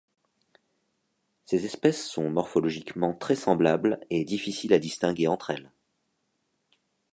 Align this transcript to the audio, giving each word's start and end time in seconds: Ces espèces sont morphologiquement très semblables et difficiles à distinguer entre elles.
Ces 1.45 1.63
espèces 1.67 2.03
sont 2.03 2.31
morphologiquement 2.31 3.13
très 3.13 3.35
semblables 3.35 3.99
et 4.09 4.23
difficiles 4.25 4.73
à 4.73 4.79
distinguer 4.79 5.27
entre 5.27 5.51
elles. 5.51 5.71